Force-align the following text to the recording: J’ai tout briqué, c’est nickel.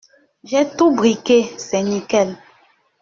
J’ai 0.43 0.67
tout 0.75 0.89
briqué, 0.95 1.45
c’est 1.59 1.83
nickel. 1.83 2.35